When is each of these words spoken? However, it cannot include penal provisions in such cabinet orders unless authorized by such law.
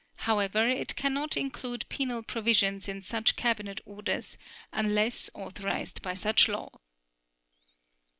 However, 0.25 0.67
it 0.67 0.95
cannot 0.95 1.37
include 1.37 1.85
penal 1.87 2.23
provisions 2.23 2.89
in 2.89 3.03
such 3.03 3.35
cabinet 3.35 3.81
orders 3.85 4.35
unless 4.73 5.29
authorized 5.35 6.01
by 6.01 6.15
such 6.15 6.47
law. 6.47 6.71